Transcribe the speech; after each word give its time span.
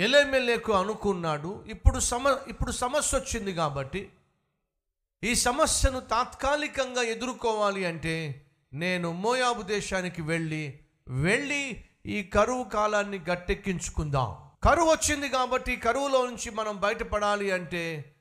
ఎలెమెలేకు 0.00 0.72
అనుకున్నాడు. 0.72 1.64
ఇప్పుడు 1.68 1.98
సమ 2.00 2.36
ఇప్పుడు 2.48 2.72
సమస్య 2.72 3.18
వచ్చింది 3.18 3.52
కాబట్టి 3.54 4.12
ఈ 5.24 5.34
సమస్యను 5.34 6.00
తాత్కాలికంగా 6.00 7.02
ఎదుర్కోవాలి 7.02 7.84
అంటే 7.84 8.46
నేను 8.72 9.12
మోయాబు 9.12 9.62
దేశానికి 9.62 10.22
వెళ్ళి 10.22 10.80
వెళ్ళి 11.08 11.84
ఈ 12.06 12.22
కరువు 12.22 12.64
కాలాన్ని 12.64 13.18
గట్టెక్కించుకుందాం. 13.30 14.30
కరువు 14.62 14.90
వచ్చింది 14.90 15.28
కాబట్టి 15.28 15.76
కరువులో 15.76 16.26
నుంచి 16.26 16.50
మనం 16.50 16.80
బయటపడాలి 16.80 17.50
అంటే 17.50 18.14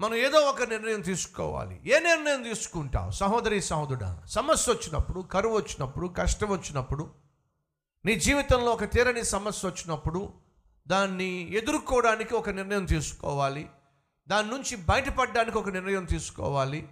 మనం 0.00 0.14
ఏదో 0.14 0.38
ఒక 0.38 0.62
నిర్ణయం 0.62 1.00
తీసుకోవాలి. 1.00 1.80
ఏ 1.86 1.98
నిర్ణయం 1.98 2.42
తీసుకుంటాం? 2.42 3.10
సహోదరి 3.10 3.62
సహోదరుడా 3.62 4.22
సమస్య 4.26 4.72
వచ్చినప్పుడు 4.72 5.20
కరువు 5.20 5.56
వచ్చినప్పుడు 5.56 6.06
కష్టం 6.08 6.48
వచ్చినప్పుడు 6.48 7.10
నీ 8.04 8.14
జీవితంలో 8.20 8.70
ఒక 8.70 8.84
తీరని 8.84 9.24
సమస్య 9.24 9.68
వచ్చినప్పుడు 9.68 10.41
దాన్ని 10.88 11.56
ఎదుర్కోవడానికి 11.56 12.34
ఒక 12.34 12.50
నిర్ణయం 12.50 12.84
తీసుకోవాలి. 12.84 13.68
దాని 14.28 14.48
నుంచి 14.48 14.76
బయటపడడానికి 14.76 15.58
ఒక 15.58 15.68
నిర్ణయం 15.68 16.04
తీసుకోవాలి. 16.04 16.88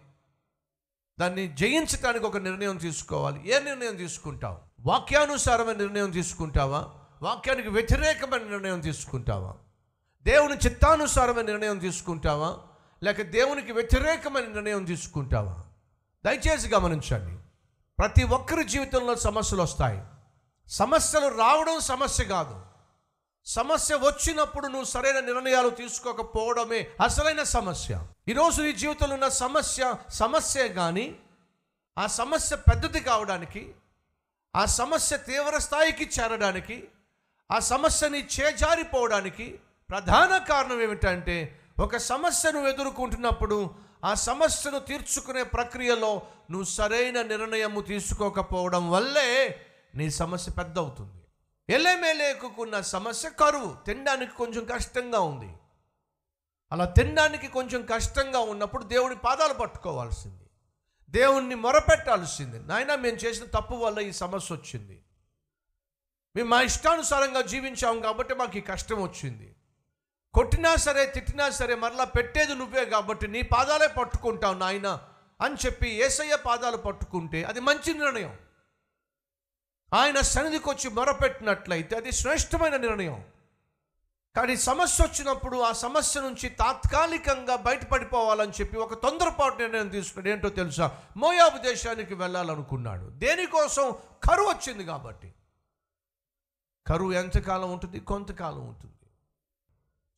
దాన్ని 1.21 1.49
జయించడానికి 1.49 2.27
ఒక 2.27 2.37
నిర్ణయం 2.37 2.77
తీసుకోవాలి. 2.77 3.53
ఏ 3.53 3.61
నిర్ణయం 3.61 3.97
తీసుకుంటావు? 3.97 4.59
వాక్యానుసారమైన 4.81 5.77
నిర్ణయం 5.77 6.11
తీసుకుంటావా? 6.11 6.89
వాక్యానికి 7.23 7.69
వ్యతిరేకమైన 7.69 8.43
నిర్ణయం 8.43 8.81
తీసుకుంటావా? 8.81 9.55
దేవుని 10.23 10.57
చిత్తానుసారమైన 10.57 11.47
నిర్ణయం 11.47 11.79
తీసుకుంటావా? 11.79 12.59
లేక 13.03 13.23
దేవునికి 13.23 13.73
వ్యతిరేకమైన 13.73 14.45
నిర్ణయం 14.45 14.85
తీసుకుంటావా? 14.85 15.65
దయచేసి 16.25 16.69
గమనించండి. 16.69 17.43
ప్రతి 17.99 18.25
ఒక్కరి 18.25 18.65
జీవితంలో 18.65 19.17
సమస్యలు 19.17 19.63
వస్తాయి. 19.63 20.03
సమస్యలు 20.69 21.39
రావడం 21.39 21.81
సమస్య 21.81 22.25
కాదు. 22.25 22.70
సమస్య 23.47 23.95
వచ్చినప్పుడు 23.97 24.67
నువ్వు 24.67 24.85
సరైన 24.85 25.21
నిర్ణయాలు 25.21 25.71
తీసుకోకపోవడమే 25.71 26.89
అసలైన 27.01 27.43
సమస్య. 27.43 27.93
ఈరోజు 28.29 28.63
నీ 28.63 28.73
జీవితంలో 28.73 29.15
ఉన్న 29.15 29.29
సమస్య 29.29 29.95
సమస్యే 30.11 30.69
కానీ 30.69 31.17
ఆ 31.97 32.07
సమస్య 32.07 32.57
పెద్దది 32.57 33.01
కావడానికి 33.01 33.75
ఆ 34.55 34.67
సమస్య 34.67 35.17
తీవ్ర 35.17 35.59
స్థాయికి 35.59 36.11
చేరడానికి 36.21 36.89
ఆ 37.51 37.59
సమస్యని 37.59 38.29
చేజారిపోవడానికి 38.41 39.47
ప్రధాన 39.89 40.39
కారణం 40.39 40.83
ఏమిటంటే 40.83 41.37
ఒక 41.79 41.97
సమస్యను 41.97 42.69
ఎదుర్కొంటున్నప్పుడు 42.69 43.59
ఆ 44.05 44.15
సమస్యను 44.15 44.79
తీర్చుకునే 44.81 45.43
ప్రక్రియలో 45.43 46.13
నువ్వు 46.51 46.65
సరైన 46.65 47.23
నిర్ణయము 47.23 47.81
తీసుకోకపోవడం 47.81 48.91
వల్లే 48.91 49.57
నీ 49.95 50.11
సమస్య 50.11 50.53
పెద్ద 50.53 50.79
అవుతుంది 50.79 51.20
ఎలమెలేకున్న 51.71 52.81
సమస్య 52.81 53.31
కరువు. 53.31 53.77
తినడానికి 53.87 54.33
కొంచెం 54.33 54.65
కష్టంగా 54.65 55.21
ఉంది. 55.21 55.55
అలా 56.73 56.85
తినడానికి 56.85 57.49
కొంచెం 57.49 57.87
కష్టంగా 57.87 58.39
ఉన్నప్పుడు 58.39 58.85
దేవుని 58.85 59.17
పాదాలు 59.17 59.55
పట్టుకోవాల్సింది. 59.55 60.45
దేవుణ్ణి 61.11 61.55
మొరపెట్టాల్సింది. 61.55 62.59
నాయన 62.59 62.95
మేము 62.95 63.17
చేసిన 63.17 63.45
తప్పు 63.45 63.75
వల్ల 63.75 63.99
ఈ 63.99 64.13
సమస్య 64.13 64.55
వచ్చింది. 64.55 65.03
మేము 66.37 66.49
మా 66.49 66.63
ఇష్టానుసారంగా 66.63 67.43
జీవించాం 67.43 68.01
కాబట్టి 68.01 68.35
మాకు 68.35 68.59
ఈ 68.59 68.61
కష్టం 68.61 69.03
వచ్చింది. 69.03 69.57
కొట్టినా 70.35 70.77
సరే 70.77 71.07
తిట్టినా 71.07 71.51
సరే 71.51 71.75
మరలా 71.75 72.05
పెట్టేది 72.05 72.55
నువ్వే 72.55 72.85
కాబట్టి 72.85 73.29
నీ 73.29 73.43
పాదాలే 73.43 73.87
పట్టుకుంటావు 73.87 74.55
నాయన 74.55 75.01
అని 75.41 75.55
చెప్పి 75.67 75.89
ఏసయ్య 75.89 76.37
పాదాలు 76.37 76.77
పట్టుకుంటే 76.77 77.45
అది 77.45 77.61
మంచి 77.61 77.95
నిర్ణయం. 77.95 78.50
ఆయన 79.95 80.21
సన్నిధికి 80.21 80.69
వచ్చి 80.69 80.91
మొరపెట్టినట్లయితే 80.91 81.97
అది 81.97 82.13
శ్రేష్టమైన 82.13 82.77
నిర్ణయం. 82.77 83.25
కానీ 84.37 84.57
సమస్య 84.57 85.05
వచ్చినప్పుడు 85.05 85.59
ఆ 85.59 85.73
సమస్య 85.73 86.21
నుంచి 86.21 86.49
తాత్కాలికంగా 86.49 87.57
బయటపడిపోవాలని 87.57 88.53
చెప్పి 88.61 88.77
ఒక 88.77 89.03
తొందరపాటు 89.03 89.57
నిర్ణయం 89.57 89.89
తీసుకుని 89.89 90.31
ఏంటో 90.31 90.49
తెలుసా? 90.49 91.03
మోయాబు 91.17 91.59
దేశానికి 91.59 92.15
వెళ్ళాలనుకున్నాడు. 92.15 93.11
దేనికోసం? 93.11 93.97
కరువు 94.31 94.49
వచ్చింది 94.49 94.85
కాబట్టి. 94.85 95.35
కరువు 96.87 97.13
ఎంతకాలం 97.13 97.73
ఉంటుంది? 97.73 98.01
కొంతకాలం 98.01 98.69
ఉంటుంది. 98.69 99.11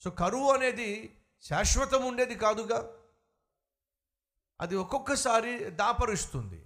సో 0.04 0.10
కరువు 0.10 0.52
అనేది 0.52 1.16
శాశ్వతం 1.42 2.04
ఉండేది 2.04 2.34
కాదుగా. 2.34 2.88
అది 4.60 4.76
ఒక్కొక్కసారి 4.76 5.58
దాపరిస్తుంది. 5.58 6.62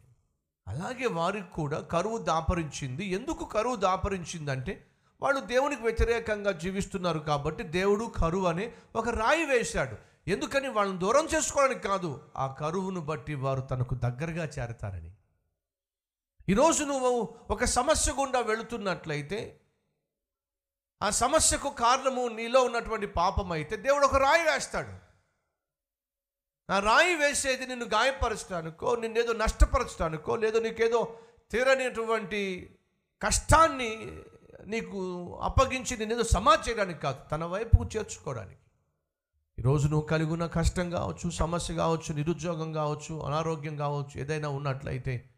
అలాగే 0.68 1.06
వారికి 1.06 1.50
కూడా 1.50 1.80
కరువు 1.80 2.18
దాపరించింది. 2.18 3.04
ఎందుకు 3.04 3.44
కరువు 3.44 3.76
దాపరించిందంటే 3.76 4.86
వాళ్ళు 5.22 5.40
దేవునికి 5.40 5.82
వ్యతిరేకంగా 5.82 6.52
జీవిస్తున్నారు 6.52 7.18
కాబట్టి 7.18 7.62
దేవుడు 7.62 8.04
కరువు 8.04 8.46
అని 8.46 8.72
ఒక 8.96 9.08
రాయి 9.08 9.44
వేశాడు. 9.44 9.96
ఎందుకని? 10.30 10.68
వాళ్ళని 10.68 10.98
దూరం 10.98 11.28
చేసుకోవడానికి 11.34 11.88
కాదు. 11.88 12.20
ఆ 12.36 12.46
కరువును 12.46 13.00
బట్టి 13.00 13.34
వారు 13.34 13.60
తనకు 13.60 13.94
దగ్గరగా 13.94 14.44
చేరతారని. 14.44 15.12
ఈరోజు 16.48 16.84
నువ్వు 16.84 17.34
ఒక 17.50 17.64
సమస్య 17.64 18.12
గుండా 18.12 18.40
వెళుతున్నట్లయితే 18.40 19.60
ఆ 21.02 21.10
సమస్యకు 21.10 21.70
కారణము 21.70 22.28
నీలో 22.28 22.62
ఉన్నటువంటి 22.62 23.06
పాపం 23.06 23.52
అయితే 23.52 23.76
దేవుడు 23.76 24.04
ఒక 24.04 24.16
రాయి 24.16 24.42
వేస్తాడు. 24.42 25.05
ఆ 26.70 26.78
రాయి 26.78 27.14
వేసేది 27.16 27.66
నిన్ను 27.66 27.86
గాయపరచడానికో 27.86 28.96
నిన్నేదో 28.96 29.32
నష్టపరచడానికో 29.32 30.36
లేదో 30.36 30.60
నీకేదో 30.60 31.18
తీరనేటువంటి 31.52 32.70
కష్టాన్ని 33.22 34.18
నీకు 34.66 35.00
అప్పగించి 35.42 35.96
నేనేదో 35.96 36.22
సమా 36.22 36.58
చేయడానికి 36.68 37.00
కాదు 37.00 37.18
తన 37.32 37.44
వైపుకు 37.44 37.84
చేర్చుకోవడానికి. 37.84 38.60
ఈరోజు 39.58 39.88
నువ్వు 39.88 40.06
కలిగి 40.06 40.30
ఉన్న 40.30 40.46
కష్టం 40.46 40.90
కావచ్చు 40.90 41.30
సమస్య 41.30 41.74
కావచ్చు 41.74 42.14
నిరుద్యోగం 42.14 42.72
కావచ్చు 42.72 43.26
అనారోగ్యం 43.26 43.76
కావచ్చు 43.76 44.20
ఏదైనా 44.20 44.48
ఉన్నట్లయితే 44.48 45.30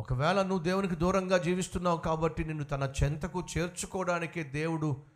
ఒకవేళ 0.00 0.42
నువ్వు 0.42 0.64
దేవునికి 0.64 0.94
దూరంగా 0.94 1.38
జీవిస్తున్నావు 1.38 1.98
కాబట్టి 1.98 2.44
నిన్ను 2.44 2.64
తన 2.64 2.92
చెంతకు 3.02 3.44
చేర్చుకోవడానికే 3.56 4.42
దేవుడు 4.42 5.06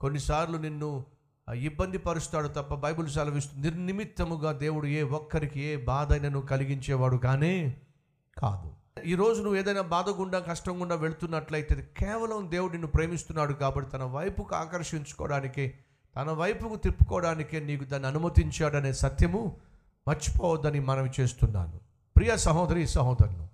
కొన్నిసార్లు 0.00 0.58
నిన్ను 0.58 1.06
ఇబ్బంది 1.52 1.98
పరుస్తాడు 1.98 2.48
తప్ప 2.48 2.74
బైబుల్ 2.74 3.08
సెలవిస్తుంది 3.08 3.62
నిర్నిమిత్తముగా 3.62 4.52
దేవుడు 4.52 4.86
ఏ 4.86 5.02
ఒక్కరికి 5.02 5.60
ఏ 5.60 5.76
బాధ 5.76 6.26
కలిగించేవాడు 6.50 7.16
కానీ 7.16 7.76
కాదు. 8.38 9.00
ఈరోజు 9.00 9.42
నువ్వు 9.42 9.58
ఏదైనా 9.58 9.80
బాధ 9.80 10.08
గుండా 10.08 10.38
కష్టం 10.38 10.80
గుండా 10.80 10.94
వెళుతున్నట్లయితే 10.94 11.94
కేవలం 11.98 12.50
దేవుడు 12.50 12.72
నిన్ను 12.72 12.88
ప్రేమిస్తున్నాడు 12.88 13.52
కాబట్టి 13.52 13.90
తన 13.90 14.04
వైపుకు 14.04 14.54
ఆకర్షించుకోవడానికే 14.54 15.78
తన 16.16 16.30
వైపుకు 16.30 16.76
తిప్పుకోవడానికే 16.76 17.60
నీకు 17.60 17.84
దాన్ని 17.84 18.08
అనుమతించాడనే 18.08 18.92
సత్యము 18.92 19.56
మర్చిపోవద్దని 20.08 20.80
మనవి 20.80 21.10
చేస్తున్నాను. 21.20 21.80
ప్రియ 22.16 22.36
సహోదరి 22.36 22.86
సహోదరును 22.86 23.48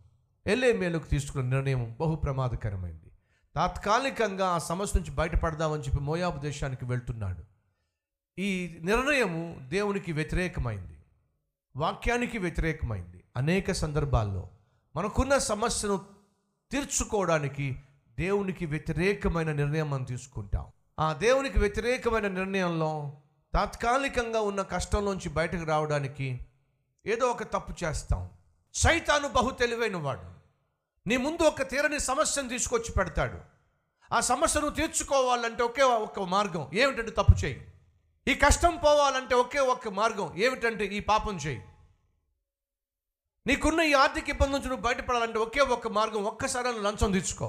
ఎల్లే 0.46 0.72
మేలుకు 0.72 1.06
తీసుకున్న 1.06 1.54
నిర్ణయం 1.54 1.96
బహు 2.00 2.14
ప్రమాదకరమైంది. 2.14 3.10
తాత్కాలికంగా 3.56 4.46
ఆ 4.46 4.58
సమస్య 4.58 5.00
నుంచి 5.00 5.10
బయటపడదామని 5.10 5.82
చెప్పి 5.82 6.00
మోయాబు 6.00 6.38
దేశానికి 6.38 6.84
వెళ్తున్నాడు. 6.84 7.49
ఈ 8.40 8.78
నిర్ణయము 8.82 9.56
దేవునికి 9.68 10.12
వ్యతిరేకమైంది. 10.12 10.96
వాక్యానికి 11.76 12.38
వ్యతిరేకమైంది. 12.38 13.24
అనేక 13.36 13.72
సందర్భాల్లో 13.72 14.48
మనకున్న 14.96 15.38
సమస్యను 15.38 16.00
తీర్చుకోవడానికి 16.70 17.82
దేవునికి 18.18 18.66
వ్యతిరేకమైన 18.66 19.52
నిర్ణయం 19.52 19.90
మనం 19.90 20.04
తీసుకుంటాం. 20.04 20.66
ఆ 21.00 21.12
దేవునికి 21.12 21.60
వ్యతిరేకమైన 21.60 22.28
నిర్ణయంలో 22.28 23.12
తాత్కాలికంగా 23.54 24.40
ఉన్న 24.40 24.62
కష్టంలోంచి 24.62 25.28
బయటకు 25.28 25.64
రావడానికి 25.64 26.46
ఏదో 27.06 27.26
ఒక 27.26 27.42
తప్పు 27.42 27.84
చేస్తాం. 27.84 28.30
సైతాను 28.74 29.28
బహు 29.28 29.50
తెలివైన 29.50 29.96
వాడు. 29.96 30.30
నీ 31.08 31.16
ముందు 31.16 31.42
ఒక 31.42 31.62
తీరని 31.62 32.00
సమస్యను 32.00 32.48
తీసుకొచ్చి 32.48 32.92
పెడతాడు. 32.92 33.38
ఆ 34.14 34.20
సమస్యను 34.20 34.68
తీర్చుకోవాలంటే 34.68 35.62
ఒకే 35.62 35.82
ఒక 35.82 36.20
మార్గం. 36.20 36.70
ఏమిటంటే 36.74 37.10
తప్పు 37.10 37.44
చేయి 37.44 37.66
ఈ 38.30 38.34
కష్టం 38.34 38.76
పోవాలంటే 38.84 39.34
ఒకే 39.34 39.60
ఒక్క 39.72 39.88
మార్గం 39.98 40.26
ఏమిటంటే 40.46 40.84
ఈ 40.96 41.00
పాపం 41.10 41.36
చేయి. 41.36 41.60
నీకున్న 43.46 43.80
ఈ 43.90 43.92
ఆర్థిక 44.02 44.28
ఇబ్బంది 44.28 44.52
నుంచి 44.52 44.68
నువ్వు 44.68 44.84
బయటపడాలంటే 44.86 45.38
ఒకే 45.38 45.62
ఒక్క 45.74 45.88
మార్గం 45.88 46.24
ఒక్కసారి 46.30 46.72
లంచం 46.86 47.12
తీర్చుకో. 47.12 47.48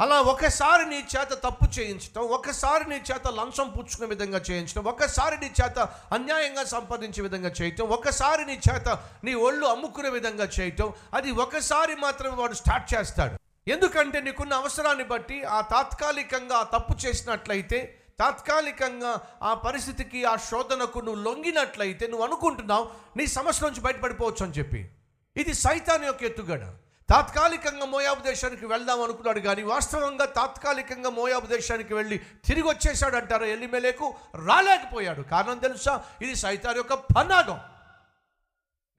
అలా 0.00 0.16
ఒకసారి 0.32 0.84
నీ 0.92 0.98
చేత 1.12 1.32
తప్పు 1.44 1.66
చేయించటం 1.78 2.22
ఒకసారి 2.36 2.84
నీ 2.88 2.96
చేత 3.10 3.26
లంచం 3.38 3.68
పుచ్చుకునే 3.70 4.06
విధంగా 4.12 4.38
చేయించడం 4.38 4.84
ఒకసారి 4.92 5.36
నీ 5.42 5.50
చేత 5.60 5.78
అన్యాయంగా 6.16 6.64
సంపాదించే 6.64 7.22
విధంగా 7.22 7.50
చేయటం 7.62 7.88
ఒకసారి 7.96 8.44
నీ 8.44 8.56
చేత 8.68 8.88
నీ 9.24 9.34
ఒళ్ళు 9.48 9.66
అమ్ముకునే 9.66 10.10
విధంగా 10.18 10.48
చేయటం 10.60 10.92
అది 11.14 11.30
ఒకసారి 11.44 11.96
మాత్రమే 11.96 12.36
వాడు 12.36 12.56
స్టార్ట్ 12.62 12.88
చేస్తాడు. 12.94 13.36
ఎందుకంటే 13.68 14.20
నీకున్న 14.20 14.54
అవసరాన్ని 14.54 15.04
బట్టి 15.04 15.44
ఆ 15.44 15.60
తాత్కాలికంగా 15.74 16.62
తప్పు 16.62 16.94
చేసినట్లయితే 17.06 17.80
తాత్కాలికంగా 18.18 19.20
ఆ 19.42 19.54
పరిస్థితికి 19.54 20.24
ఆ 20.24 20.36
శోధనకు 20.36 20.98
నువ్వు 20.98 21.22
లొంగినట్లయితే 21.22 22.06
నువ్వు 22.06 22.26
అనుకుంటున్నావు 22.26 22.90
నీ 23.16 23.26
సమస్య 23.26 23.66
నుంచి 23.66 23.80
బయటపడిపోవచ్చు 23.80 24.46
అని 24.46 24.54
చెప్పి. 24.54 24.90
ఇది 25.36 25.54
సైతాన్ 25.54 26.04
యొక్క 26.04 26.22
ఎత్తుగడ. 26.22 26.72
తాత్కాలికంగా 27.10 27.86
మోయాబు 27.86 28.22
దేశానికి 28.22 28.66
వెళ్దాం 28.66 29.02
అనుకున్నాడు 29.02 29.40
కానీ 29.40 29.62
వాస్తవంగా 29.62 30.24
తాత్కాలికంగా 30.24 31.10
మోయాబు 31.10 31.46
దేశానికి 31.46 31.94
వెళ్ళి 31.94 32.18
తిరిగి 32.18 32.68
వచ్చేసాడు 32.68 33.16
అంటారు 33.16 33.44
ఎల్లిమెలేకు 33.44 34.14
రాలేకపోయాడు. 34.46 35.22
కారణం 35.22 35.58
తెలుసా? 35.58 36.04
ఇది 36.22 36.34
సైతాన్ 36.34 36.76
యొక్క 36.76 36.94
పన్నాగం 36.94 37.60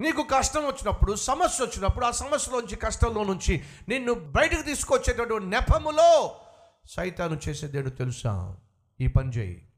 నీకు 0.01 0.23
కష్టం 0.23 0.65
వచ్చినప్పుడు 0.65 1.15
సమస్య 1.15 1.65
వచ్చినప్పుడు 1.65 2.05
ఆ 2.05 2.11
సమస్యలోంచి 2.11 2.75
కష్టంలో 2.75 3.23
నుంచి 3.23 3.63
నిన్ను 3.89 4.13
బయటకు 4.13 4.61
తీసుకొచ్చేటటువంటి 4.61 5.47
నెపములో 5.47 6.35
సైతాను 6.89 7.39
చేసేదేడు 7.47 7.89
తెలుసా? 7.89 8.57
ఈ 9.01 9.07
పని 9.07 9.29
చేయి 9.29 9.73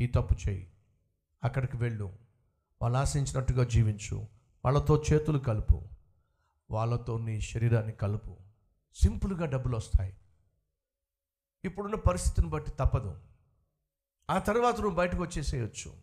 ఈ 0.00 0.06
తప్పు 0.06 0.36
చేయి 0.48 0.72
అక్కడికి 1.44 1.76
వెళ్ళు. 1.76 2.18
వాళ్ళు 2.82 2.98
ఆశించినట్టుగా 2.98 3.64
జీవించు. 3.64 4.26
వాళ్ళతో 4.64 5.02
చేతులు 5.12 5.38
కలుపు. 5.38 5.88
వాళ్ళతో 6.70 7.18
నీ 7.18 7.40
శరీరాన్ని 7.40 7.92
కలుపు. 7.92 8.36
సింపుల్గా 8.94 9.46
డబ్బులు 9.46 9.76
వస్తాయి. 9.76 10.16
ఇప్పుడున్న 11.64 11.94
పరిస్థితిని 11.94 12.48
బట్టి 12.48 12.70
తప్పదు. 12.70 13.20
ఆ 14.30 14.38
తర్వాత 14.38 14.74
నువ్వు 14.74 14.96
బయటకు 14.96 15.22
వచ్చేసేయచ్చు. 15.22 15.94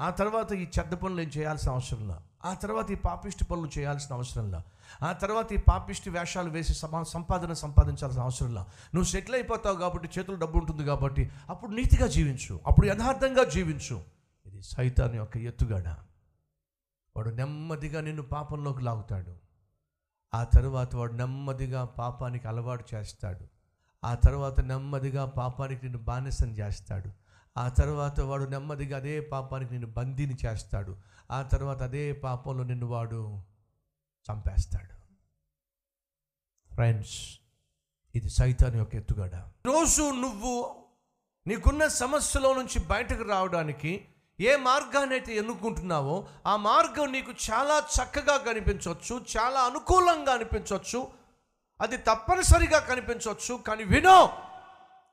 ఆ 0.00 0.10
తర్వాత 0.10 0.52
ఈ 0.52 0.66
చెడ్డ 0.78 0.94
పనులు 0.94 1.20
ఏం 1.20 1.28
చేయాల్సిన 1.28 1.72
అవసరంలా 1.72 2.27
ఆ 2.44 2.54
తర్వాత 2.54 2.90
ఈ 2.90 2.94
పాపిష్టి 2.94 3.44
పనులు 3.44 3.70
చేయాల్సిన 3.78 4.14
అవసరంలా 4.14 4.62
ఆ 5.02 5.12
తర్వాత 5.12 5.52
ఈ 5.52 5.56
పాపిష్టి 5.56 6.10
వేషాలు 6.10 6.50
వేసి 6.50 6.74
సమా 6.74 7.02
సంపాదన 7.02 7.52
సంపాదించాల్సిన 7.52 8.22
అవసరంలా 8.22 8.62
నువ్వు 8.94 9.04
సెటిల్ 9.04 9.34
అయిపోతావు 9.34 9.76
కాబట్టి 9.76 10.08
చేతులు 10.18 10.36
డబ్బు 10.36 10.58
ఉంటుంది 10.58 10.84
కాబట్టి 10.84 11.30
అప్పుడు 11.48 11.70
నీతిగా 11.70 12.06
జీవించు. 12.06 12.60
అప్పుడు 12.66 12.86
యథార్థంగా 12.86 13.44
జీవించు. 13.44 14.02
ఇది 14.46 14.62
సైతాన్ 14.62 15.14
యొక్క 15.14 15.36
ఎత్తుగాడ. 15.36 15.88
వాడు 17.16 17.30
నెమ్మదిగా 17.30 18.00
నిన్ను 18.00 18.22
పాపంలోకి 18.22 18.82
లాగుతాడు. 18.82 19.34
ఆ 20.34 20.44
తర్వాత 20.44 20.96
వాడు 20.96 21.12
నెమ్మదిగా 21.12 21.84
పాపానికి 21.84 22.48
అలవాటు 22.48 22.84
చేస్తాడు. 22.94 23.46
ఆ 24.04 24.14
తర్వాత 24.14 24.60
నెమ్మదిగా 24.60 25.24
పాపానికి 25.24 25.80
నిన్ను 25.84 26.02
బానిసం 26.02 26.48
చేస్తాడు. 26.48 27.27
ఆ 27.58 27.68
తర్వాత 27.68 28.20
వాడు 28.20 28.44
నెమ్మదిగా 28.44 28.96
అదే 28.96 29.20
పాపానికి 29.20 29.70
నిన్ను 29.72 29.90
బందీని 29.90 30.36
చేస్తాడు. 30.46 30.96
ఆ 31.30 31.42
తర్వాత 31.42 31.82
అదే 31.82 32.12
పాపంలో 32.12 32.64
నిన్ను 32.64 32.86
వాడు 32.86 33.42
చంపేస్తాడు. 34.32 34.98
ఫ్రెండ్స్ 36.74 37.38
ఇది 38.14 38.30
సైతాన్ 38.30 38.76
యొక్క 38.76 38.94
ఎత్తుగడ. 38.94 39.34
రోజు 39.66 40.02
నువ్వు 40.02 40.84
నీకున్న 41.46 41.86
సమస్యలో 41.86 42.54
నుంచి 42.54 42.86
బయటకు 42.86 43.22
రావడానికి 43.22 44.08
ఏ 44.40 44.56
మార్గాన్ని 44.56 45.14
అయితే 45.14 45.36
ఎన్నుకుంటున్నావో 45.36 46.28
ఆ 46.46 46.56
మార్గం 46.56 47.12
నీకు 47.12 47.32
చాలా 47.50 47.78
చక్కగా 47.78 48.36
కనిపించవచ్చు 48.36 49.24
చాలా 49.38 49.60
అనుకూలంగా 49.60 50.32
అనిపించవచ్చు. 50.32 51.08
అది 51.80 51.96
తప్పనిసరిగా 51.96 52.78
కనిపించవచ్చు. 52.78 53.54
కానీ 53.54 53.84
వినో 53.84 54.32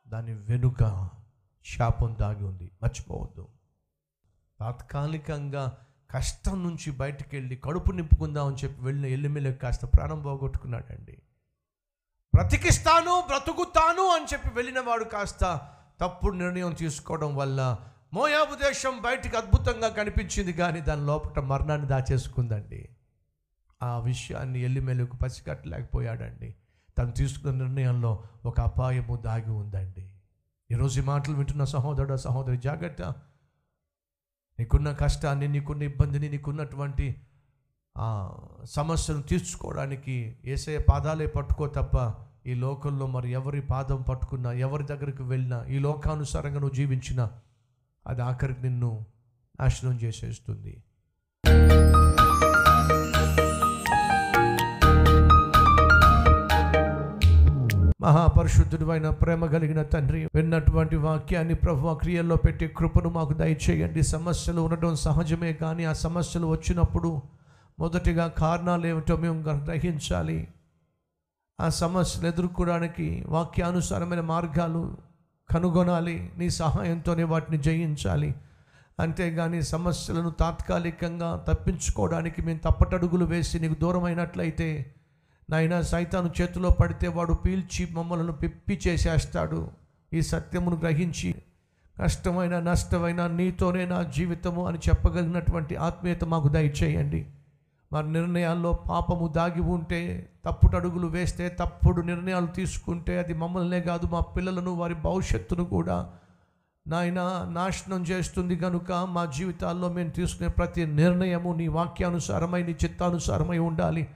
దాని 0.08 0.34
వెనుక 0.34 1.10
శాపం 1.66 2.18
దాగి 2.20 2.44
ఉంది. 2.44 2.72
మర్చిపోవద్దు. 2.84 3.48
తాత్కాలికంగా 4.60 5.78
కష్టం 6.12 6.64
నుంచి 6.64 6.92
బయటకు 6.92 7.30
వెళ్ళి 7.34 7.56
కడుపు 7.56 7.92
నింపుకుందామని 7.92 8.56
చెప్పి 8.56 8.84
వెళ్ళిన 8.86 9.06
ఎల్లిమెల్లి 9.06 9.54
కాస్త 9.54 9.86
ప్రాణం 9.86 10.22
పోగొట్టుకున్నాడండి. 10.22 11.22
బ్రతికిస్తాను 12.36 13.24
బ్రతుకుతాను 13.28 14.08
అని 14.08 14.26
చెప్పి 14.34 14.50
వెళ్ళిన 14.50 14.80
వాడు 14.80 15.04
కాస్త 15.04 15.70
తప్పుడు 16.02 16.36
నిర్ణయం 16.36 16.74
తీసుకోవడం 16.74 17.36
వల్ల 17.36 17.80
మోయాబు 18.14 18.56
దేశం 18.56 19.02
బయటికి 19.02 19.38
అద్భుతంగా 19.38 19.90
కనిపించింది 19.90 20.54
కానీ 20.54 20.82
దాని 20.82 21.02
లోపల 21.02 21.42
మరణాన్ని 21.42 21.88
దాచేసుకుందండి. 21.88 22.90
ఆ 23.84 24.00
విషయాన్ని 24.00 24.60
ఎల్లిమెల్లుకు 24.60 25.18
పసిగట్టలేకపోయాడండి. 25.18 26.56
తను 26.98 27.12
తీసుకున్న 27.12 27.64
నిర్ణయంలో 27.64 28.24
ఒక 28.46 28.60
అపాయము 28.60 29.16
దాగి 29.16 29.52
ఉందండి. 29.52 30.15
ఈరోజు 30.72 31.02
ఈ 31.02 31.04
మాటలు 31.04 31.36
వింటున్న 31.36 31.64
సహోదరుడు 31.64 32.16
సహోదరి 32.16 32.58
జాగ్రత్త. 32.58 33.02
నీకున్న 34.60 34.92
కష్టాన్ని 34.92 35.48
నీకున్న 35.48 35.84
ఇబ్బందిని 35.84 36.30
నీకున్నటువంటి 36.30 37.08
సమస్యను 38.66 39.22
తీర్చుకోవడానికి 39.22 40.16
ఏసే 40.46 40.78
పాదాలే 40.90 41.28
పట్టుకో 41.28 41.68
తప్ప 41.68 41.96
ఈ 42.50 42.54
లోకంలో 42.54 43.08
మరి 43.08 43.32
ఎవరి 43.32 43.62
పాదం 43.62 44.02
పట్టుకున్నా 44.02 44.52
ఎవరి 44.52 44.84
దగ్గరికి 44.84 45.24
వెళ్ళినా 45.24 45.66
ఈ 45.66 45.80
లోకానుసారంగా 45.80 46.60
నువ్వు 46.60 46.76
జీవించినా 46.76 47.26
అది 48.08 48.22
ఆఖరికి 48.22 48.62
నిన్ను 48.62 49.06
నాశనం 49.60 49.96
చేసేస్తుంది. 49.96 50.84
మహాపరిశుద్ధుడు 58.06 58.86
అయిన 58.92 59.10
ప్రేమ 59.10 59.46
కలిగిన 59.46 59.84
తండ్రి 59.84 60.30
విన్నటువంటి 60.36 60.96
వాక్యాన్ని 60.96 61.54
ప్రభు 61.54 61.94
క్రియల్లో 61.94 62.36
పెట్టి 62.36 62.68
కృపను 62.68 63.10
మాకు 63.10 63.34
దయచేయండి. 63.34 64.04
సమస్యలు 64.04 64.62
ఉండటం 64.62 64.96
సహజమే 64.96 65.54
కానీ 65.54 65.84
ఆ 65.84 65.94
సమస్యలు 65.94 66.48
వచ్చినప్పుడు 66.48 67.22
మొదటిగా 67.80 68.28
కారణాలు 68.28 68.88
ఏమిటో 68.88 69.16
మేము 69.16 69.42
గ్రహించాలి. 69.42 70.48
ఆ 71.62 71.70
సమస్యలు 71.70 72.28
ఎదుర్కోవడానికి 72.28 73.26
వాక్యానుసారమైన 73.28 74.22
మార్గాలు 74.22 74.98
కనుగొనాలి. 75.52 76.32
నీ 76.38 76.50
సహాయంతోనే 76.50 77.24
వాటిని 77.24 77.58
జయించాలి. 77.58 78.36
అంతేగాని 79.00 79.62
సమస్యలను 79.62 80.30
తాత్కాలికంగా 80.30 81.46
తప్పించుకోవడానికి 81.48 82.42
మేము 82.42 82.60
తప్పటడుగులు 82.60 83.26
వేసి 83.26 83.60
నీకు 83.60 83.82
దూరమైనట్లయితే 83.82 84.96
నాయన 85.50 85.82
సైతాను 85.82 86.32
చేతిలో 86.42 86.70
పడితే 86.70 87.08
వాడు 87.08 87.34
పీల్చి 87.34 87.88
మమ్మలను 87.92 88.32
పిప్పి 88.32 88.80
చేసేస్తాడు. 88.88 89.68
ఈ 90.14 90.22
సత్యమును 90.22 90.76
గ్రహించి 90.76 91.36
కష్టమైన 92.02 92.60
నష్టమైన 92.60 93.28
నీతోనే 93.28 93.86
నా 93.86 94.04
జీవితము 94.04 94.68
అని 94.68 94.78
చెప్పగలిగినటువంటి 94.78 95.76
ఆత్మీయత 95.76 96.24
మాకు 96.24 96.48
దయచేయండి. 96.48 97.26
మరి 97.94 98.12
నిర్ణయాల్లో 98.12 98.72
పాపము 98.72 99.28
దాగి 99.28 99.62
ఉంటే 99.62 100.30
తప్పుడు 100.46 100.76
అడుగులు 100.76 101.08
వేస్తే 101.08 101.50
తప్పుడు 101.50 102.02
నిర్ణయాలు 102.02 102.46
తీసుకుంటే 102.46 103.20
అది 103.20 103.34
మమ్మల్నే 103.34 103.82
కాదు 103.82 104.06
మా 104.06 104.20
పిల్లలను 104.20 104.72
వారి 104.72 104.94
భవిష్యత్తును 104.94 105.66
కూడా. 105.66 106.10
నాయన 106.88 107.46
నాశనం 107.52 108.04
చేస్తుంది 108.04 108.56
కనుక 108.56 108.92
మా 108.92 109.26
జీవితాల్లో 109.26 109.90
మేము 109.90 110.10
తీసుకునే 110.10 110.50
ప్రతి 110.50 110.86
నిర్ణయము 110.86 111.54
నీ 111.54 111.68
వాక్యానుసారమై 111.68 112.64
నీ 112.64 112.72
చిత్తానుసారమై 112.72 113.58
ఉండాలి. 113.58 114.08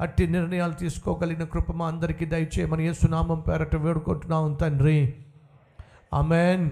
అట్టి 0.00 0.26
నిర్ణయాలు 0.26 0.72
తీసుకోగలిగిన 0.72 1.44
కృప 1.44 1.72
మా 1.72 1.86
అందరికీ 1.86 2.24
దయచేయమని 2.24 2.84
యేసునామం 2.86 3.40
పేరట 3.48 3.76
వేడుకుంటున్నాం 3.76 4.54
తండ్రి. 4.54 5.14
ఆమెన్. 6.14 6.64